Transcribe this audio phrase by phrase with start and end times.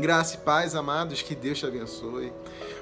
[0.00, 2.32] Graça e paz, amados, que Deus te abençoe.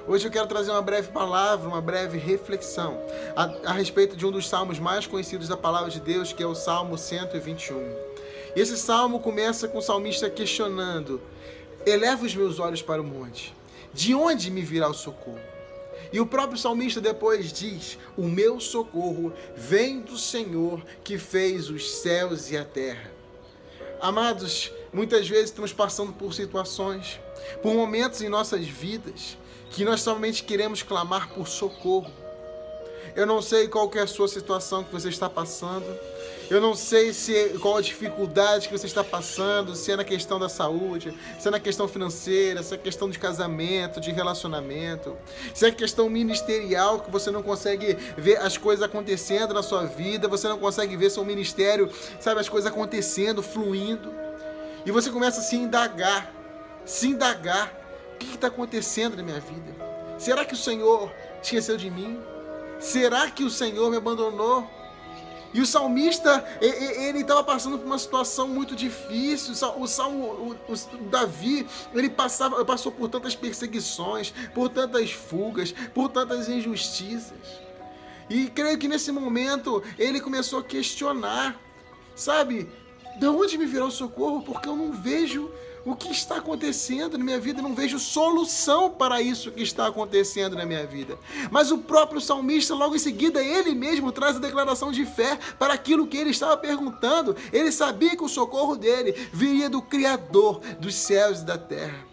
[0.07, 2.97] Hoje eu quero trazer uma breve palavra, uma breve reflexão
[3.35, 6.45] a, a, respeito de um dos salmos mais conhecidos da palavra de Deus, que é
[6.45, 7.75] o Salmo 121.
[8.55, 11.21] E esse salmo começa com o salmista questionando:
[11.85, 13.53] Eleva os meus olhos para o monte,
[13.93, 15.41] de onde me virá o socorro?
[16.13, 21.91] E o próprio salmista depois diz: O meu socorro vem do Senhor que fez os
[21.97, 23.11] céus e a terra.
[23.99, 27.19] Amados, muitas vezes estamos passando por situações,
[27.61, 29.37] por momentos em nossas vidas,
[29.69, 32.11] que nós somente queremos clamar por socorro.
[33.15, 35.85] Eu não sei qual é a sua situação que você está passando.
[36.49, 40.39] Eu não sei se qual a dificuldade que você está passando, se é na questão
[40.39, 45.15] da saúde, se é na questão financeira, se é questão de casamento, de relacionamento,
[45.53, 50.27] se é questão ministerial que você não consegue ver as coisas acontecendo na sua vida,
[50.27, 51.87] você não consegue ver seu ministério,
[52.19, 54.28] sabe, as coisas acontecendo, fluindo.
[54.89, 56.33] E você começa a se indagar,
[56.83, 57.71] se indagar,
[58.15, 59.71] o que está acontecendo na minha vida?
[60.17, 62.19] Será que o Senhor esqueceu de mim?
[62.79, 64.67] Será que o Senhor me abandonou?
[65.53, 69.53] E o salmista, ele estava passando por uma situação muito difícil.
[69.77, 76.09] O, salmo, o, o, Davi, ele passava, passou por tantas perseguições, por tantas fugas, por
[76.09, 77.61] tantas injustiças.
[78.27, 81.61] E creio que nesse momento ele começou a questionar,
[82.15, 82.67] sabe,
[83.19, 84.41] de onde me virá o socorro?
[84.41, 85.51] Porque eu não vejo
[85.85, 90.55] o que está acontecendo na minha vida, não vejo solução para isso que está acontecendo
[90.55, 91.17] na minha vida.
[91.51, 95.73] Mas o próprio salmista, logo em seguida, ele mesmo traz a declaração de fé para
[95.73, 97.35] aquilo que ele estava perguntando.
[97.51, 102.05] Ele sabia que o socorro dele viria do Criador dos céus e da terra.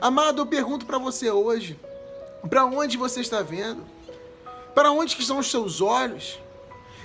[0.00, 1.78] Amado, eu pergunto para você hoje:
[2.48, 3.82] para onde você está vendo?
[4.74, 6.38] Para onde que estão os seus olhos?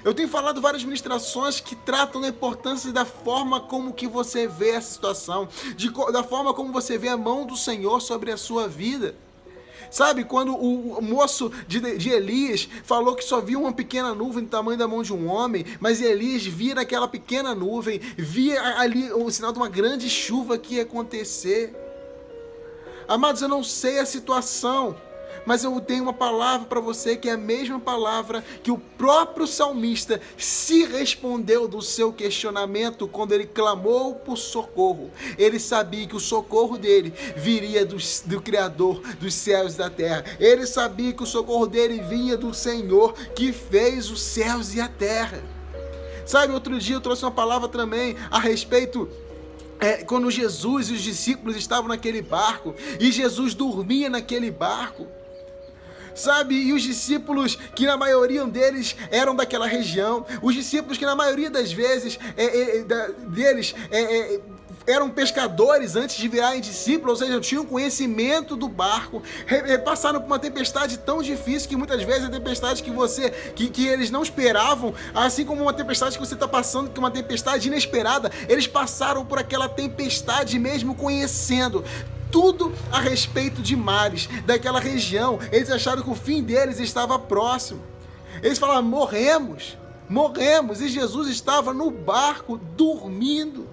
[0.05, 4.69] Eu tenho falado várias ministrações que tratam da importância da forma como que você vê
[4.69, 8.67] essa situação, de, da forma como você vê a mão do Senhor sobre a sua
[8.67, 9.15] vida.
[9.89, 14.49] Sabe, quando o moço de, de, Elias falou que só via uma pequena nuvem do
[14.49, 19.31] tamanho da mão de um homem, mas Elias via naquela pequena nuvem, via ali o
[19.31, 21.73] sinal de uma grande chuva que ia acontecer.
[23.07, 24.95] Amados, eu não sei a situação,
[25.45, 29.45] mas eu tenho uma palavra para você que é a mesma palavra que o próprio
[29.45, 35.11] salmista se respondeu do seu questionamento quando ele clamou por socorro.
[35.37, 40.25] Ele sabia que o socorro dele viria do, do Criador dos céus e da terra.
[40.39, 44.87] Ele sabia que o socorro dele vinha do Senhor que fez os céus e a
[44.87, 45.43] terra.
[46.25, 49.07] Sabe, outro dia eu trouxe uma palavra também a respeito
[49.79, 55.05] é, quando Jesus e os discípulos estavam naquele barco e Jesus dormia naquele barco
[56.15, 56.55] sabe?
[56.55, 61.49] E os discípulos, que na maioria deles eram daquela região, os discípulos que na maioria
[61.49, 64.41] das vezes é, é, da, deles é, é
[64.87, 69.21] eram pescadores antes de virarem discípulos, ou seja, tinham conhecimento do barco,
[69.83, 73.87] passaram por uma tempestade tão difícil que muitas vezes é tempestade que você, que, que
[73.87, 77.67] eles não esperavam, assim como uma tempestade que você está passando, que é uma tempestade
[77.67, 81.83] inesperada, eles passaram por aquela tempestade mesmo conhecendo
[82.35, 85.39] tudo a respeito de mares, daquela região.
[85.53, 87.81] Eles acharam que o fim deles estava próximo.
[88.43, 89.77] Eles falaram: morremos,
[90.09, 90.81] morremos.
[90.81, 93.65] E Jesus estava no barco dormindo.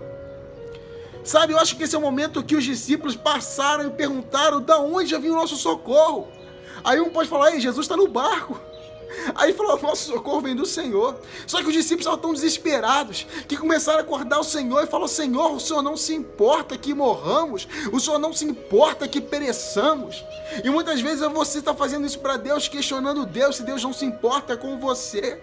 [1.24, 4.78] Sabe, eu acho que esse é o momento que os discípulos passaram e perguntaram: da
[4.78, 6.28] onde já vinha o nosso socorro?
[6.84, 8.60] Aí um pode falar: Ei, Jesus está no barco.
[9.82, 11.20] Nosso socorro vem do Senhor.
[11.46, 15.08] Só que os discípulos estavam tão desesperados que começaram a acordar o Senhor e falou:
[15.08, 20.24] Senhor, o Senhor não se importa que morramos, o Senhor não se importa que pereçamos.
[20.64, 24.04] E muitas vezes você está fazendo isso para Deus, questionando Deus se Deus não se
[24.04, 25.40] importa com você.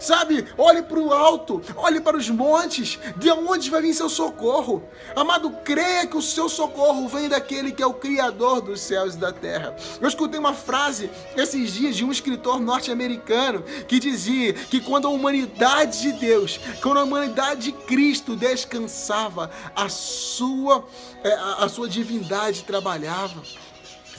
[0.00, 0.46] Sabe?
[0.56, 4.82] Olhe para o alto, olhe para os montes, de onde vai vir seu socorro.
[5.14, 9.18] Amado, creia que o seu socorro vem daquele que é o Criador dos céus e
[9.18, 9.76] da terra.
[10.00, 15.10] Eu escutei uma frase esses dias de um escritor norte-americano que dizia que quando a
[15.10, 20.86] humanidade de Deus, quando a humanidade de Cristo descansava, a sua,
[21.22, 23.42] é, a sua divindade trabalhava.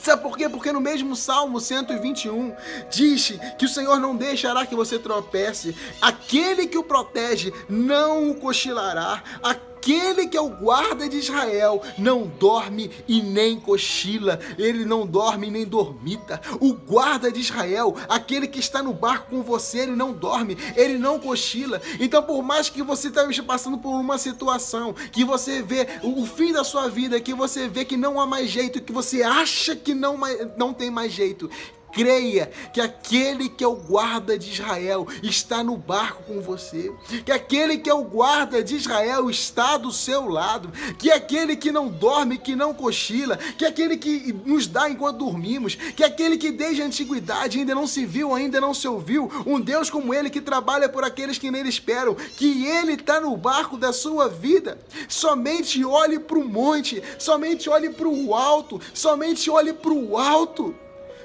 [0.02, 0.50] Sabe por quê?
[0.50, 2.56] Porque no mesmo Salmo 121
[2.90, 8.36] diz que o Senhor não deixará que você tropece, aquele que o protege não o
[8.36, 15.06] cochilará, Aquele que é o guarda de Israel não dorme e nem cochila, ele não
[15.06, 16.40] dorme nem dormita.
[16.60, 20.98] O guarda de Israel, aquele que está no barco com você, ele não dorme, ele
[20.98, 21.82] não cochila.
[22.00, 26.54] Então, por mais que você esteja passando por uma situação, que você vê o fim
[26.54, 29.94] da sua vida, que você vê que não há mais jeito, que você acha que
[29.94, 30.18] não,
[30.58, 31.50] não tem mais jeito,
[31.92, 36.92] creia que aquele que é o guarda de Israel está no barco com você,
[37.26, 41.72] que aquele que é o guarda de Israel está do seu lado, que aquele que
[41.72, 46.52] não dorme, que não cochila, que aquele que nos dá enquanto dormimos, que aquele que
[46.52, 50.30] desde a antiguidade ainda não se viu, ainda não se ouviu, um Deus como ele
[50.30, 54.80] que trabalha por aqueles que nele esperam, que ele está no barco da sua vida.
[55.08, 60.76] Somente olhe para o monte, somente olhe para o alto, somente olhe para o alto.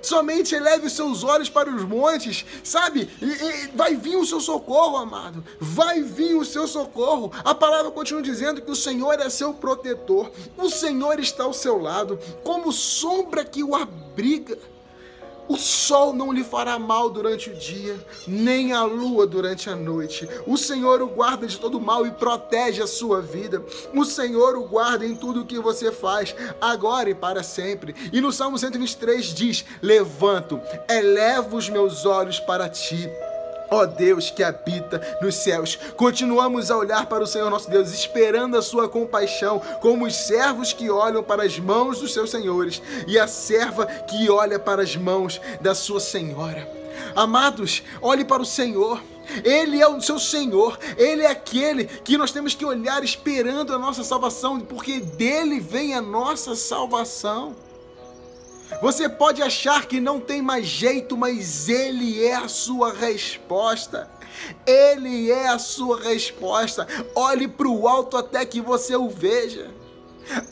[0.06, 3.10] Somente eleve os seus olhos para os montes, sabe?
[3.20, 5.44] E, e, vai vir o seu socorro, amado.
[5.58, 7.32] Vai vir o seu socorro.
[7.44, 10.30] A palavra continua dizendo que o Senhor é seu protetor.
[10.56, 14.56] O Senhor está ao seu lado, como sombra que o abriga.
[15.48, 20.28] O sol não lhe fará mal durante o dia, nem a lua durante a noite.
[20.46, 23.62] O Senhor o guarda de todo mal e protege a sua vida.
[23.94, 27.94] O Senhor o guarda em tudo o que você faz, agora e para sempre.
[28.12, 33.08] E no Salmo 123 diz: Levanto, elevo os meus olhos para ti
[33.70, 38.56] Ó Deus que habita nos céus, continuamos a olhar para o Senhor nosso Deus, esperando
[38.56, 43.18] a sua compaixão, como os servos que olham para as mãos dos seus senhores e
[43.18, 46.68] a serva que olha para as mãos da sua senhora.
[47.14, 49.02] Amados, olhe para o Senhor.
[49.44, 53.78] Ele é o seu Senhor, Ele é aquele que nós temos que olhar esperando a
[53.78, 57.65] nossa salvação, porque dele vem a nossa salvação.
[58.80, 64.10] Você pode achar que não tem mais jeito, mas Ele é a sua resposta.
[64.66, 66.86] Ele é a sua resposta.
[67.14, 69.70] Olhe para o alto até que você o veja.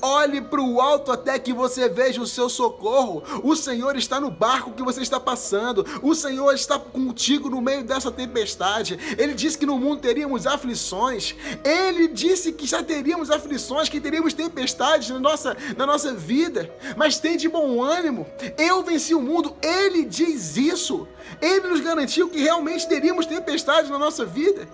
[0.00, 3.22] Olhe para o alto até que você veja o seu socorro.
[3.42, 5.84] O Senhor está no barco que você está passando.
[6.02, 8.98] O Senhor está contigo no meio dessa tempestade.
[9.18, 11.34] Ele disse que no mundo teríamos aflições.
[11.64, 16.70] Ele disse que já teríamos aflições, que teríamos tempestades na nossa, na nossa vida.
[16.96, 18.26] Mas tem de bom ânimo.
[18.58, 19.56] Eu venci o mundo.
[19.62, 21.06] Ele diz isso.
[21.40, 24.68] Ele nos garantiu que realmente teríamos tempestades na nossa vida.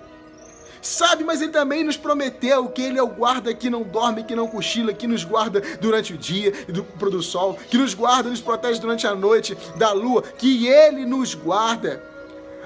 [0.82, 4.34] Sabe, mas ele também nos prometeu que ele é o guarda que não dorme, que
[4.34, 8.30] não cochila, que nos guarda durante o dia e do do sol, que nos guarda,
[8.30, 12.09] nos protege durante a noite da lua, que ele nos guarda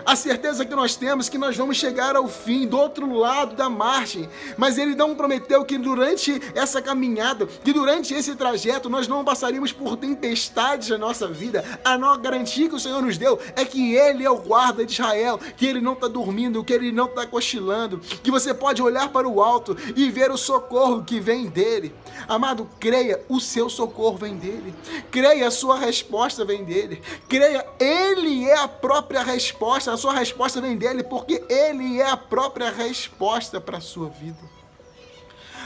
[0.05, 3.69] a certeza que nós temos que nós vamos chegar ao fim, do outro lado da
[3.69, 4.29] margem.
[4.57, 9.73] Mas ele não prometeu que durante essa caminhada, que durante esse trajeto, nós não passaríamos
[9.73, 11.65] por tempestades na nossa vida.
[11.85, 15.39] A garantia que o Senhor nos deu é que Ele é o guarda de Israel,
[15.57, 19.29] que Ele não está dormindo, que Ele não está cochilando, que você pode olhar para
[19.29, 21.95] o alto e ver o socorro que vem dele.
[22.29, 24.75] Amado, creia, o seu socorro vem dele.
[25.11, 27.03] Creia, a sua resposta vem dele.
[27.29, 32.17] Creia, Ele é a própria resposta a sua resposta vem dele, porque ele é a
[32.17, 34.39] própria resposta para a sua vida.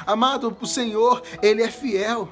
[0.06, 2.28] Amado, o Senhor, ele é fiel.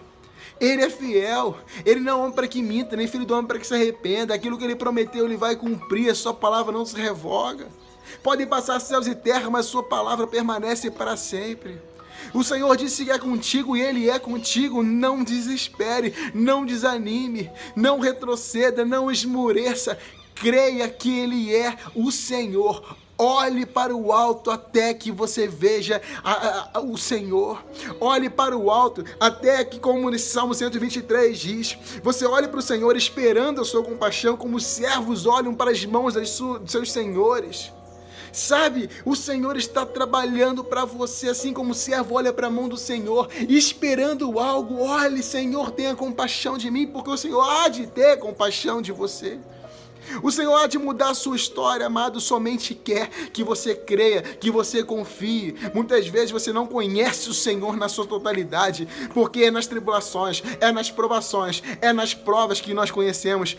[0.61, 1.59] Ele é fiel.
[1.85, 4.35] Ele não é homem para que minta, nem filho do homem para que se arrependa.
[4.35, 6.11] Aquilo que ele prometeu, ele vai cumprir.
[6.11, 7.69] A sua palavra não se revoga.
[8.23, 11.81] Podem passar céus e terra, mas sua palavra permanece para sempre.
[12.33, 14.83] O Senhor disse que é contigo e Ele é contigo.
[14.83, 19.99] Não desespere, não desanime, não retroceda, não esmoreça
[20.37, 22.97] creia que Ele é o Senhor.
[23.19, 27.65] Olhe para o alto até que você veja a, a, o Senhor.
[27.99, 32.63] Olhe para o alto até que, como nesse Salmo 123 diz, você olhe para o
[32.63, 37.73] Senhor esperando a sua compaixão, como os servos olham para as mãos dos seus senhores.
[38.37, 42.69] Sabe, o Senhor está trabalhando para você, assim como o servo olha para a mão
[42.69, 44.83] do Senhor, esperando algo.
[44.83, 49.39] Olhe, Senhor, tenha compaixão de mim, porque o Senhor há de ter compaixão de você.
[50.23, 54.51] O Senhor há de mudar a sua história, amado, somente quer que você creia, que
[54.51, 55.55] você confie.
[55.75, 60.73] Muitas vezes você não conhece o Senhor na sua totalidade, porque é nas tribulações, é
[60.73, 63.57] nas provações, é nas provas que nós conhecemos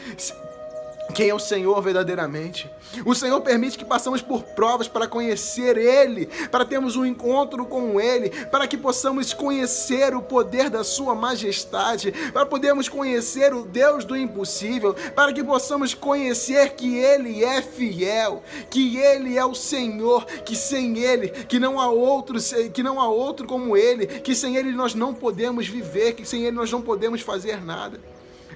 [1.14, 2.70] quem é o Senhor verdadeiramente.
[3.06, 8.00] O Senhor permite que passamos por provas para conhecer Ele, para termos um encontro com
[8.00, 14.06] Ele, para que possamos conhecer o poder da Sua majestade, para podermos conhecer o Deus
[14.06, 20.26] do impossível, para que possamos conhecer que Ele é fiel, que Ele é o Senhor,
[20.26, 22.38] que sem Ele, que não há outro,
[22.74, 26.44] que não há outro como Ele, que sem Ele nós não podemos viver, que sem
[26.44, 28.00] Ele nós não podemos fazer nada.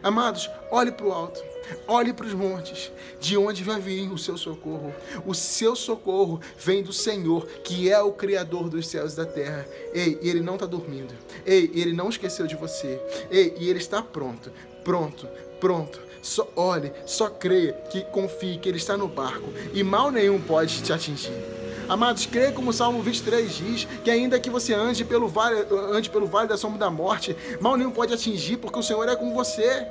[0.03, 1.50] Amados, olhe para o alto.
[1.87, 4.93] Olhe para os montes, de onde vai vir o seu socorro.
[5.25, 9.67] O seu socorro vem do Senhor, que é o Criador dos céus e da terra.
[9.93, 11.13] Ei, e Ele não está dormindo.
[11.45, 13.01] Ei, Ele não esqueceu de você.
[13.29, 14.51] Ei, e Ele está pronto,
[14.83, 15.27] pronto,
[15.59, 15.99] pronto.
[16.21, 20.83] Só olhe, só creia, que confie que Ele está no barco e mal nenhum pode
[20.83, 21.33] te atingir.
[21.89, 26.09] Amados, creia como o Salmo 23 diz, que ainda que você ande pelo vale, ande
[26.09, 29.33] pelo vale da sombra da morte, mal nenhum pode atingir, porque o Senhor é com
[29.33, 29.87] você.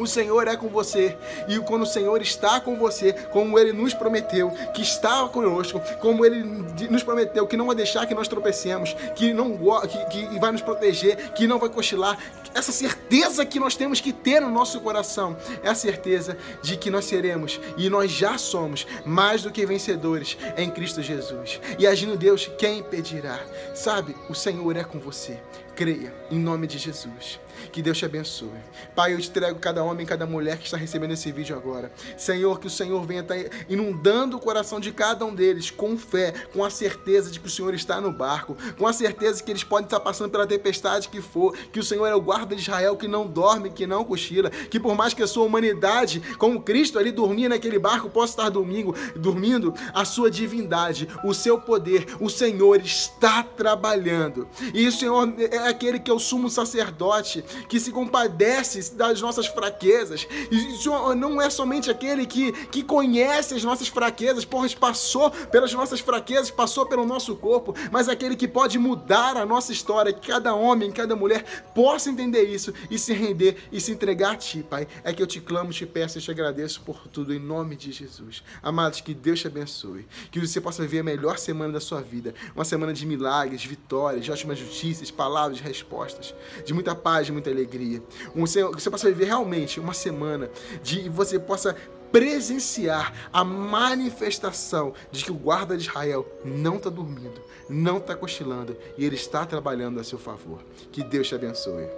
[0.00, 1.14] O Senhor é com você.
[1.46, 6.24] E quando o Senhor está com você, como Ele nos prometeu, que está conosco, como
[6.24, 6.42] Ele
[6.88, 10.62] nos prometeu que não vai deixar que nós tropecemos, que não que, que vai nos
[10.62, 12.18] proteger, que não vai cochilar.
[12.54, 16.90] Essa certeza que nós temos que ter no nosso coração é a certeza de que
[16.90, 21.60] nós seremos e nós já somos mais do que vencedores em Cristo Jesus.
[21.78, 23.40] E agindo Deus, quem impedirá?
[23.74, 25.38] Sabe, o Senhor é com você.
[25.74, 27.40] Creia, em nome de Jesus.
[27.72, 28.50] Que Deus te abençoe.
[28.94, 31.92] Pai, eu te entrego cada homem, cada mulher que está recebendo esse vídeo agora.
[32.16, 33.36] Senhor, que o Senhor venha estar
[33.68, 37.50] inundando o coração de cada um deles com fé, com a certeza de que o
[37.50, 41.20] Senhor está no barco, com a certeza que eles podem estar passando pela tempestade que
[41.20, 44.50] for, que o Senhor é o guarda de Israel que não dorme, que não cochila,
[44.50, 48.50] que por mais que a sua humanidade, como Cristo ali dormia naquele barco, possa estar
[48.50, 54.48] domingo, dormindo, a sua divindade, o seu poder, o Senhor está trabalhando.
[54.74, 59.46] E o Senhor é aquele que é o sumo sacerdote, que se compadece das nossas
[59.46, 60.26] fraquezas.
[60.50, 65.30] E o Senhor não é somente aquele que, que conhece as nossas fraquezas, pois passou
[65.30, 70.12] pelas nossas fraquezas, passou pelo nosso corpo, mas aquele que pode mudar a nossa história,
[70.12, 71.44] que cada homem, cada mulher
[71.74, 74.86] possa entender isso e se render e se entregar a Ti, Pai.
[75.04, 77.92] É que eu te clamo, te peço e te agradeço por tudo, em nome de
[77.92, 78.42] Jesus.
[78.62, 82.34] Amados, que Deus te abençoe, que você possa viver a melhor semana da sua vida,
[82.54, 86.34] uma semana de milagres, vitórias, de ótimas notícias, palavras, respostas,
[86.64, 88.02] de muita paz, de muita alegria.
[88.34, 90.50] Um, que você possa viver realmente uma semana
[90.82, 91.76] de você possa
[92.12, 98.76] presenciar a manifestação de que o guarda de Israel não está dormindo, não está cochilando
[98.98, 100.60] e ele está trabalhando a seu favor.
[100.90, 101.88] Que Deus te abençoe.